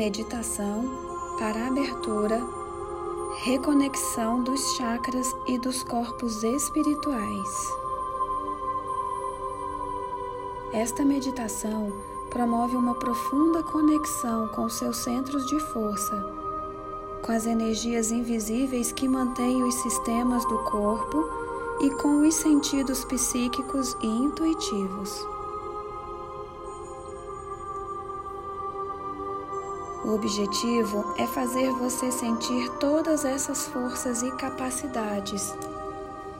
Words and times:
meditação 0.00 0.88
para 1.38 1.66
abertura, 1.66 2.42
reconexão 3.42 4.42
dos 4.42 4.74
chakras 4.74 5.36
e 5.46 5.58
dos 5.58 5.82
corpos 5.82 6.42
espirituais. 6.42 7.48
Esta 10.72 11.04
meditação 11.04 11.92
promove 12.30 12.76
uma 12.76 12.94
profunda 12.94 13.62
conexão 13.62 14.48
com 14.48 14.70
seus 14.70 14.96
centros 14.96 15.44
de 15.46 15.60
força, 15.60 16.16
com 17.20 17.32
as 17.32 17.44
energias 17.44 18.10
invisíveis 18.10 18.92
que 18.92 19.06
mantêm 19.06 19.62
os 19.62 19.74
sistemas 19.82 20.42
do 20.48 20.64
corpo 20.64 21.28
e 21.82 21.90
com 21.90 22.26
os 22.26 22.36
sentidos 22.36 23.04
psíquicos 23.04 23.94
e 24.00 24.06
intuitivos. 24.06 25.39
O 30.04 30.14
objetivo 30.14 31.14
é 31.18 31.26
fazer 31.26 31.70
você 31.72 32.10
sentir 32.10 32.70
todas 32.78 33.24
essas 33.24 33.66
forças 33.66 34.22
e 34.22 34.30
capacidades 34.32 35.54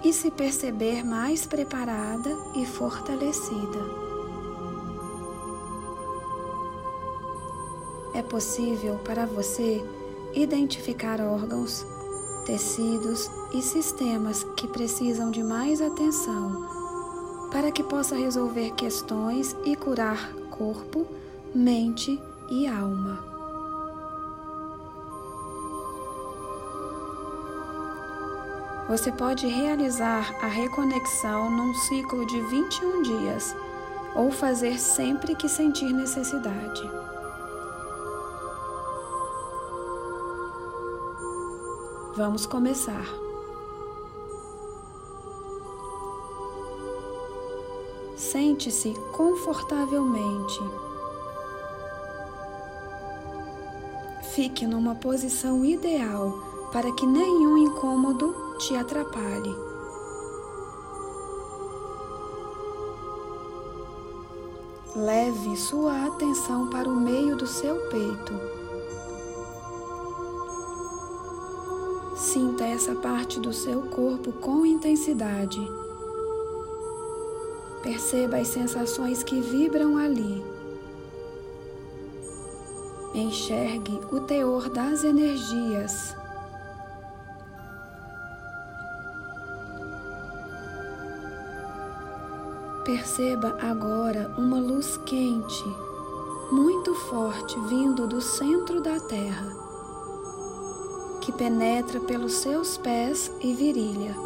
e 0.03 0.13
se 0.13 0.31
perceber 0.31 1.05
mais 1.05 1.47
preparada 1.47 2.31
e 2.55 2.65
fortalecida. 2.65 4.11
é 8.15 8.23
possível 8.23 8.99
para 9.05 9.25
você 9.27 9.83
identificar 10.35 11.21
órgãos, 11.21 11.87
tecidos 12.45 13.31
e 13.53 13.63
sistemas 13.63 14.45
que 14.57 14.69
precisam 14.69 15.31
de 15.31 15.43
mais 15.43 15.81
atenção 15.81 16.69
para 17.51 17.73
que 17.73 17.83
possa 17.83 18.15
resolver 18.15 18.71
questões 18.73 19.57
e 19.65 19.75
curar 19.75 20.33
corpo, 20.51 21.05
mente 21.53 22.21
e 22.49 22.67
alma. 22.69 23.30
Você 28.91 29.13
pode 29.13 29.47
realizar 29.47 30.35
a 30.43 30.49
reconexão 30.49 31.49
num 31.49 31.73
ciclo 31.73 32.27
de 32.27 32.41
21 32.41 33.03
dias 33.03 33.55
ou 34.17 34.33
fazer 34.33 34.81
sempre 34.81 35.37
que 35.37 35.49
sentir 35.49 35.93
necessidade. 35.93 36.83
Vamos 42.17 42.47
começar. 42.47 43.07
Sente-se 48.17 48.93
confortavelmente. 49.13 50.59
Fique 54.35 54.67
numa 54.67 54.97
posição 54.97 55.65
ideal 55.65 56.35
para 56.73 56.91
que 56.91 57.07
nenhum 57.07 57.57
incômodo 57.57 58.50
te 58.61 58.77
atrapalhe. 58.77 59.57
Leve 64.95 65.57
sua 65.57 66.07
atenção 66.07 66.71
para 66.71 66.89
o 66.89 67.01
meio 67.01 67.37
do 67.37 67.47
seu 67.47 67.77
peito 67.89 68.61
Sinta 72.21 72.65
essa 72.65 72.95
parte 72.95 73.41
do 73.41 73.51
seu 73.51 73.81
corpo 73.81 74.31
com 74.31 74.67
intensidade. 74.67 75.59
Perceba 77.83 78.37
as 78.37 78.47
sensações 78.49 79.23
que 79.23 79.41
vibram 79.41 79.97
ali. 79.97 80.45
Enxergue 83.15 83.99
o 84.13 84.21
teor 84.21 84.69
das 84.69 85.03
energias. 85.03 86.20
Perceba 92.85 93.57
agora 93.61 94.35
uma 94.37 94.59
luz 94.59 94.97
quente, 95.05 95.65
muito 96.51 96.95
forte, 96.95 97.59
vindo 97.69 98.07
do 98.07 98.21
centro 98.21 98.81
da 98.81 98.99
Terra 99.01 99.71
que 101.21 101.33
penetra 101.33 102.01
pelos 102.01 102.35
seus 102.35 102.77
pés 102.79 103.31
e 103.41 103.53
virilha. 103.55 104.17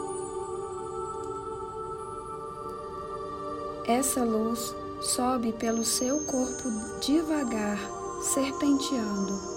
Essa 3.87 4.25
luz 4.25 4.75
sobe 5.03 5.53
pelo 5.53 5.85
seu 5.85 6.25
corpo 6.25 6.71
devagar, 7.01 7.79
serpenteando. 8.23 9.55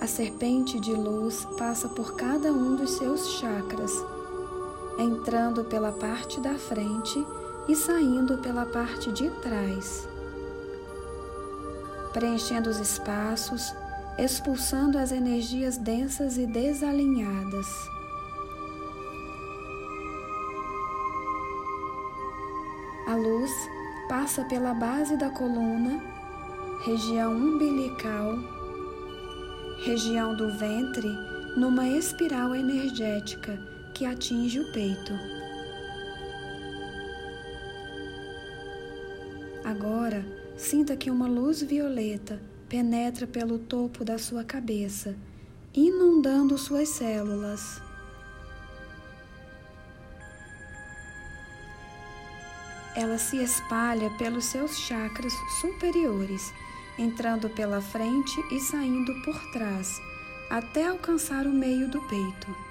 A 0.00 0.06
serpente 0.06 0.80
de 0.80 0.94
luz 0.94 1.46
passa 1.58 1.88
por 1.90 2.14
cada 2.14 2.50
um 2.50 2.76
dos 2.76 2.92
seus 2.92 3.28
chakras, 3.32 3.92
entrando 4.98 5.64
pela 5.64 5.92
parte 5.92 6.40
da 6.40 6.54
frente 6.54 7.24
e 7.68 7.74
saindo 7.74 8.38
pela 8.38 8.66
parte 8.66 9.12
de 9.12 9.30
trás 9.42 10.08
preenchendo 12.12 12.68
os 12.68 12.78
espaços, 12.78 13.74
expulsando 14.18 14.98
as 14.98 15.12
energias 15.12 15.76
densas 15.76 16.36
e 16.36 16.46
desalinhadas. 16.46 17.66
A 23.06 23.14
luz 23.14 23.50
passa 24.08 24.44
pela 24.44 24.74
base 24.74 25.16
da 25.16 25.30
coluna, 25.30 26.00
região 26.84 27.32
umbilical, 27.32 28.38
região 29.84 30.36
do 30.36 30.50
ventre, 30.56 31.08
numa 31.56 31.88
espiral 31.88 32.54
energética 32.54 33.58
que 34.00 34.06
atinge 34.06 34.58
o 34.58 34.72
peito. 34.72 35.12
Agora, 39.62 40.24
Sinta 40.60 40.94
que 40.94 41.10
uma 41.10 41.26
luz 41.26 41.62
violeta 41.62 42.38
penetra 42.68 43.26
pelo 43.26 43.58
topo 43.58 44.04
da 44.04 44.18
sua 44.18 44.44
cabeça, 44.44 45.16
inundando 45.74 46.58
suas 46.58 46.90
células. 46.90 47.80
Ela 52.94 53.16
se 53.16 53.38
espalha 53.38 54.10
pelos 54.18 54.44
seus 54.44 54.78
chakras 54.78 55.32
superiores, 55.62 56.52
entrando 56.98 57.48
pela 57.48 57.80
frente 57.80 58.38
e 58.52 58.60
saindo 58.60 59.14
por 59.24 59.40
trás, 59.50 59.98
até 60.50 60.86
alcançar 60.86 61.46
o 61.46 61.52
meio 61.52 61.90
do 61.90 62.02
peito. 62.02 62.69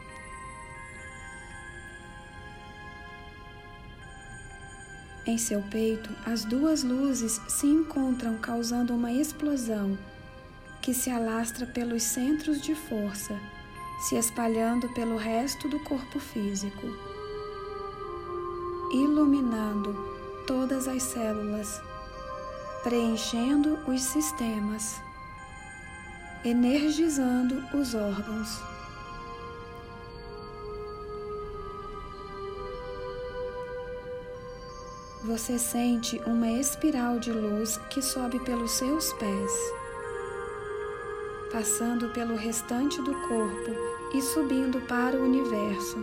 Em 5.29 5.37
seu 5.37 5.61
peito, 5.61 6.09
as 6.25 6.43
duas 6.43 6.81
luzes 6.81 7.39
se 7.47 7.67
encontram, 7.67 8.35
causando 8.39 8.95
uma 8.95 9.11
explosão 9.11 9.95
que 10.81 10.91
se 10.91 11.11
alastra 11.11 11.67
pelos 11.67 12.01
centros 12.01 12.59
de 12.59 12.73
força, 12.73 13.39
se 14.01 14.15
espalhando 14.15 14.91
pelo 14.95 15.17
resto 15.17 15.69
do 15.69 15.79
corpo 15.81 16.19
físico, 16.19 16.87
iluminando 18.91 19.93
todas 20.47 20.87
as 20.87 21.03
células, 21.03 21.79
preenchendo 22.81 23.77
os 23.87 24.01
sistemas, 24.01 24.99
energizando 26.43 27.63
os 27.77 27.93
órgãos. 27.93 28.78
Você 35.23 35.59
sente 35.59 36.21
uma 36.25 36.49
espiral 36.49 37.19
de 37.19 37.31
luz 37.31 37.77
que 37.89 38.01
sobe 38.01 38.39
pelos 38.39 38.71
seus 38.71 39.11
pés, 39.13 39.51
passando 41.51 42.09
pelo 42.13 42.35
restante 42.35 43.01
do 43.01 43.13
corpo 43.27 43.71
e 44.13 44.21
subindo 44.21 44.79
para 44.87 45.17
o 45.17 45.23
universo. 45.23 45.97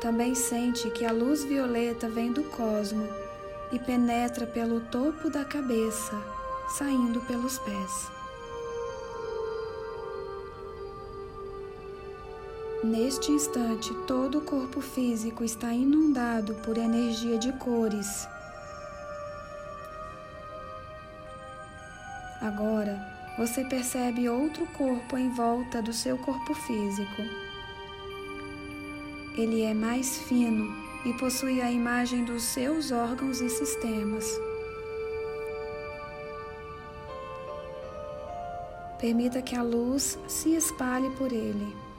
Também 0.00 0.34
sente 0.34 0.90
que 0.90 1.04
a 1.04 1.10
luz 1.10 1.44
violeta 1.44 2.08
vem 2.08 2.30
do 2.30 2.44
cosmo 2.44 3.08
e 3.72 3.78
penetra 3.78 4.46
pelo 4.46 4.80
topo 4.80 5.28
da 5.28 5.44
cabeça, 5.44 6.14
saindo 6.68 7.20
pelos 7.22 7.58
pés. 7.58 8.13
Neste 12.84 13.32
instante, 13.32 13.94
todo 14.06 14.40
o 14.40 14.40
corpo 14.42 14.78
físico 14.82 15.42
está 15.42 15.72
inundado 15.72 16.54
por 16.56 16.76
energia 16.76 17.38
de 17.38 17.50
cores. 17.54 18.28
Agora, 22.42 23.00
você 23.38 23.64
percebe 23.64 24.28
outro 24.28 24.66
corpo 24.76 25.16
em 25.16 25.30
volta 25.30 25.80
do 25.80 25.94
seu 25.94 26.18
corpo 26.18 26.52
físico. 26.52 27.22
Ele 29.34 29.62
é 29.62 29.72
mais 29.72 30.18
fino 30.18 30.70
e 31.06 31.14
possui 31.14 31.62
a 31.62 31.72
imagem 31.72 32.22
dos 32.26 32.42
seus 32.42 32.92
órgãos 32.92 33.40
e 33.40 33.48
sistemas. 33.48 34.26
Permita 39.00 39.40
que 39.40 39.56
a 39.56 39.62
luz 39.62 40.18
se 40.28 40.54
espalhe 40.54 41.08
por 41.16 41.32
ele. 41.32 41.93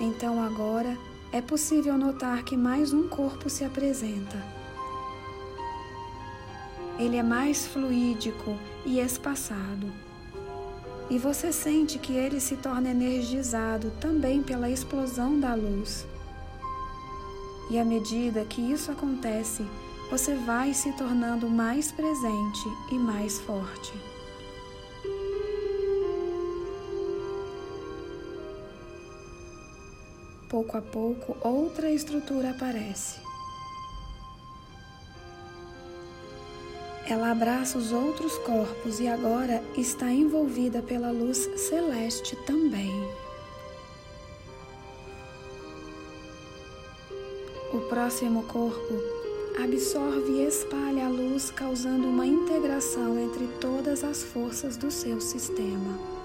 Então 0.00 0.42
agora 0.42 0.96
é 1.30 1.42
possível 1.42 1.98
notar 1.98 2.42
que 2.42 2.56
mais 2.56 2.90
um 2.94 3.06
corpo 3.06 3.50
se 3.50 3.64
apresenta. 3.64 4.42
Ele 6.98 7.18
é 7.18 7.22
mais 7.22 7.66
fluídico 7.66 8.56
e 8.86 8.98
espaçado. 8.98 9.92
E 11.10 11.18
você 11.18 11.52
sente 11.52 11.98
que 11.98 12.14
ele 12.14 12.40
se 12.40 12.56
torna 12.56 12.88
energizado 12.88 13.92
também 14.00 14.42
pela 14.42 14.70
explosão 14.70 15.38
da 15.38 15.54
luz. 15.54 16.06
E 17.70 17.78
à 17.78 17.84
medida 17.84 18.46
que 18.46 18.62
isso 18.62 18.90
acontece, 18.90 19.66
você 20.10 20.34
vai 20.34 20.72
se 20.72 20.92
tornando 20.92 21.46
mais 21.46 21.92
presente 21.92 22.68
e 22.90 22.94
mais 22.94 23.38
forte. 23.38 23.92
Pouco 30.50 30.76
a 30.76 30.82
pouco, 30.82 31.36
outra 31.46 31.88
estrutura 31.92 32.50
aparece. 32.50 33.20
Ela 37.08 37.30
abraça 37.30 37.78
os 37.78 37.92
outros 37.92 38.36
corpos 38.38 38.98
e 38.98 39.06
agora 39.06 39.62
está 39.76 40.10
envolvida 40.10 40.82
pela 40.82 41.12
luz 41.12 41.48
celeste 41.56 42.34
também. 42.46 42.90
O 47.72 47.78
próximo 47.88 48.42
corpo 48.42 48.94
absorve 49.62 50.32
e 50.32 50.46
espalha 50.48 51.06
a 51.06 51.08
luz, 51.08 51.52
causando 51.52 52.08
uma 52.08 52.26
integração 52.26 53.16
entre 53.20 53.46
todas 53.60 54.02
as 54.02 54.24
forças 54.24 54.76
do 54.76 54.90
seu 54.90 55.20
sistema. 55.20 56.19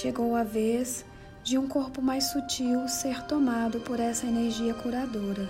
Chegou 0.00 0.34
a 0.34 0.42
vez 0.42 1.04
de 1.44 1.58
um 1.58 1.68
corpo 1.68 2.00
mais 2.00 2.24
sutil 2.30 2.88
ser 2.88 3.22
tomado 3.24 3.80
por 3.80 4.00
essa 4.00 4.26
energia 4.26 4.72
curadora. 4.72 5.46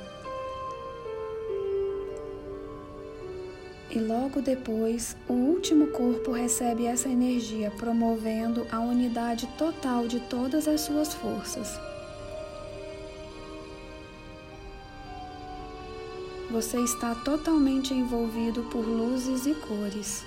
E 3.88 3.98
logo 4.00 4.42
depois, 4.42 5.16
o 5.28 5.34
último 5.34 5.88
corpo 5.92 6.32
recebe 6.32 6.86
essa 6.86 7.08
energia, 7.08 7.70
promovendo 7.70 8.66
a 8.72 8.80
unidade 8.80 9.46
total 9.56 10.08
de 10.08 10.18
todas 10.18 10.66
as 10.66 10.80
suas 10.80 11.14
forças. 11.14 11.78
você 16.50 16.80
está 16.80 17.14
totalmente 17.14 17.94
envolvido 17.94 18.64
por 18.64 18.84
luzes 18.84 19.46
e 19.46 19.54
cores. 19.54 20.24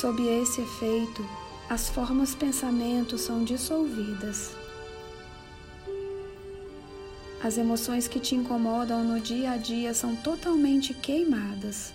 Sob 0.00 0.26
esse 0.26 0.62
efeito, 0.62 1.22
as 1.68 1.90
formas 1.90 2.34
pensamentos 2.34 3.20
são 3.20 3.44
dissolvidas. 3.44 4.56
As 7.44 7.58
emoções 7.58 8.08
que 8.08 8.18
te 8.18 8.34
incomodam 8.34 9.04
no 9.04 9.20
dia 9.20 9.50
a 9.50 9.56
dia 9.58 9.92
são 9.92 10.16
totalmente 10.16 10.94
queimadas. 10.94 11.92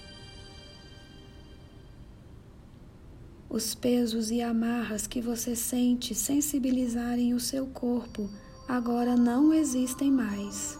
Os 3.50 3.74
pesos 3.74 4.30
e 4.30 4.40
amarras 4.40 5.07
que 5.07 5.19
você 5.19 5.56
sente 5.56 6.13
sensibilizarem 6.13 7.34
o 7.34 7.40
seu 7.40 7.66
corpo 7.66 8.30
agora 8.68 9.16
não 9.16 9.52
existem 9.52 10.12
mais. 10.12 10.78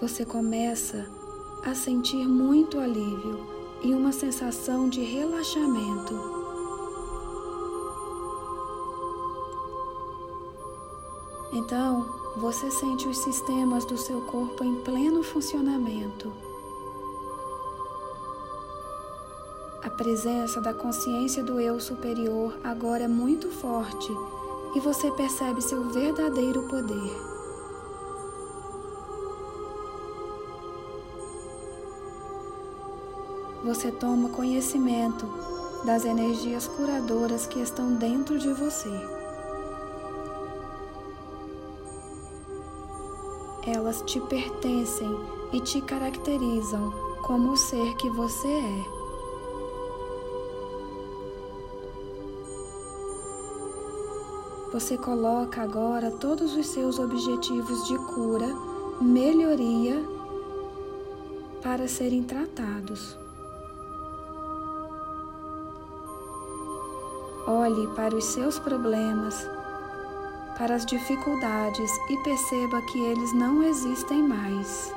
Você 0.00 0.24
começa 0.24 1.25
a 1.64 1.74
sentir 1.74 2.26
muito 2.26 2.78
alívio 2.78 3.46
e 3.82 3.92
uma 3.92 4.12
sensação 4.12 4.88
de 4.88 5.02
relaxamento. 5.02 6.14
Então, 11.52 12.06
você 12.36 12.70
sente 12.70 13.08
os 13.08 13.18
sistemas 13.18 13.84
do 13.84 13.96
seu 13.96 14.20
corpo 14.22 14.62
em 14.62 14.74
pleno 14.82 15.22
funcionamento. 15.22 16.32
A 19.82 19.90
presença 19.90 20.60
da 20.60 20.74
consciência 20.74 21.42
do 21.42 21.60
eu 21.60 21.80
superior 21.80 22.58
agora 22.62 23.04
é 23.04 23.08
muito 23.08 23.48
forte 23.48 24.12
e 24.74 24.80
você 24.80 25.10
percebe 25.12 25.62
seu 25.62 25.88
verdadeiro 25.88 26.62
poder. 26.64 27.35
Você 33.66 33.90
toma 33.90 34.28
conhecimento 34.28 35.26
das 35.84 36.04
energias 36.04 36.68
curadoras 36.68 37.48
que 37.48 37.58
estão 37.58 37.94
dentro 37.94 38.38
de 38.38 38.52
você. 38.52 38.88
Elas 43.66 44.02
te 44.02 44.20
pertencem 44.20 45.10
e 45.52 45.58
te 45.58 45.80
caracterizam 45.80 46.92
como 47.22 47.50
o 47.50 47.56
ser 47.56 47.96
que 47.96 48.08
você 48.08 48.46
é. 48.46 48.84
Você 54.72 54.96
coloca 54.96 55.60
agora 55.60 56.12
todos 56.12 56.54
os 56.54 56.68
seus 56.68 57.00
objetivos 57.00 57.88
de 57.88 57.98
cura, 58.14 58.46
melhoria 59.00 60.00
para 61.60 61.88
serem 61.88 62.22
tratados. 62.22 63.25
Olhe 67.46 67.86
para 67.94 68.14
os 68.14 68.24
seus 68.24 68.58
problemas, 68.58 69.48
para 70.58 70.74
as 70.74 70.84
dificuldades 70.84 71.90
e 72.10 72.16
perceba 72.24 72.82
que 72.82 72.98
eles 72.98 73.32
não 73.32 73.62
existem 73.62 74.22
mais. 74.22 74.92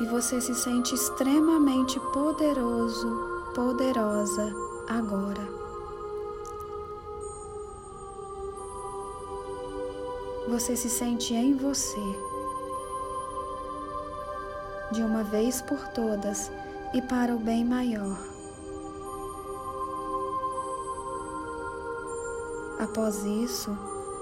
E 0.00 0.06
você 0.06 0.40
se 0.40 0.54
sente 0.54 0.94
extremamente 0.94 1.98
poderoso, 2.12 3.52
poderosa 3.54 4.54
agora. 4.88 5.62
você 10.52 10.76
se 10.76 10.90
sente 10.90 11.32
em 11.34 11.56
você. 11.56 12.00
De 14.92 15.02
uma 15.02 15.24
vez 15.24 15.62
por 15.62 15.88
todas 15.88 16.52
e 16.92 17.00
para 17.00 17.34
o 17.34 17.38
bem 17.38 17.64
maior. 17.64 18.31
Após 22.78 23.24
isso, 23.24 23.70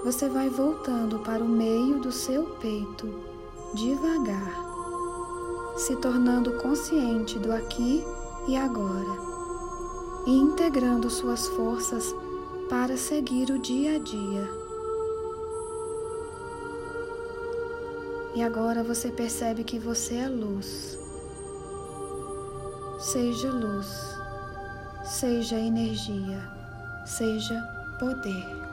você 0.04 0.28
vai 0.28 0.48
voltando 0.48 1.18
para 1.18 1.42
o 1.42 1.48
meio 1.48 2.00
do 2.00 2.10
seu 2.10 2.44
peito, 2.60 3.06
devagar, 3.74 4.54
se 5.76 5.94
tornando 5.96 6.52
consciente 6.54 7.38
do 7.38 7.52
aqui 7.52 8.04
e 8.48 8.56
agora, 8.56 9.30
e 10.26 10.36
integrando 10.36 11.10
suas 11.10 11.46
forças 11.48 12.14
para 12.68 12.96
seguir 12.96 13.50
o 13.50 13.58
dia 13.58 13.96
a 13.96 13.98
dia. 13.98 14.60
E 18.34 18.42
agora 18.42 18.82
você 18.82 19.10
percebe 19.10 19.64
que 19.64 19.78
você 19.78 20.14
é 20.14 20.28
luz. 20.28 20.98
Seja 22.98 23.50
luz, 23.50 23.88
seja 25.04 25.58
energia, 25.58 26.40
seja 27.04 27.79
poder. 28.00 28.69